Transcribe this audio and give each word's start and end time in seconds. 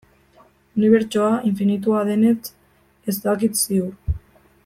Unibertsoa 0.79 1.35
infinitua 1.49 2.01
denetz 2.09 2.51
ez 3.13 3.17
dakit 3.27 3.61
ziur. 3.65 4.19